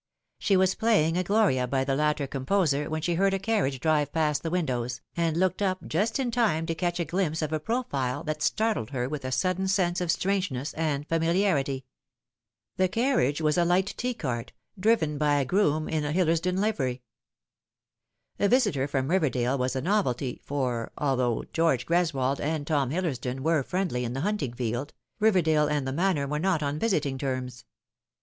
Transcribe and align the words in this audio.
She 0.39 0.57
was 0.57 0.73
playing 0.73 1.15
a 1.15 1.21
Gloria 1.23 1.67
by 1.67 1.83
the 1.83 1.93
latter 1.95 2.25
composer 2.25 2.89
when 2.89 3.03
she 3.03 3.13
heard 3.13 3.35
a 3.35 3.37
carriage 3.37 3.79
drive 3.79 4.11
past 4.11 4.41
the 4.41 4.49
windows, 4.49 4.99
and 5.15 5.37
looked 5.37 5.61
up 5.61 5.85
just 5.85 6.17
in 6.17 6.31
time 6.31 6.65
to 6.65 6.73
catch 6.73 6.99
a 6.99 7.05
glimpse 7.05 7.43
of 7.43 7.53
a 7.53 7.59
profile 7.59 8.23
that 8.23 8.41
startled 8.41 8.89
her 8.89 9.07
with 9.07 9.23
a 9.23 9.31
sudden 9.31 9.67
sense 9.67 10.01
of 10.01 10.09
strangeness 10.09 10.73
and 10.73 11.07
familiarity. 11.07 11.85
The 12.77 12.87
carriage 12.87 13.41
was 13.41 13.59
a 13.59 13.63
light 13.63 13.93
T 13.95 14.15
cart, 14.15 14.53
driven 14.79 15.19
by 15.19 15.35
a 15.35 15.45
groom 15.45 15.87
in 15.87 16.01
the 16.01 16.11
Hillersdon 16.13 16.57
livery. 16.57 17.03
A 18.39 18.47
visitor 18.49 18.87
from 18.87 19.07
Riverdale 19.07 19.55
was 19.55 19.75
a 19.75 19.81
novelty, 19.81 20.41
for, 20.43 20.91
although 20.97 21.43
George 21.53 21.85
Greswold 21.85 22.39
and 22.39 22.65
Tom 22.65 22.89
Hillersdon 22.89 23.41
were 23.41 23.61
friendly 23.61 24.03
in 24.03 24.13
the 24.13 24.21
hunting 24.21 24.53
field, 24.53 24.95
Riverdale 25.19 25.67
and 25.67 25.85
the 25.87 25.93
Manor 25.93 26.25
were 26.27 26.39
not 26.39 26.63
on 26.63 26.79
visiting 26.79 27.19
terms. 27.19 27.65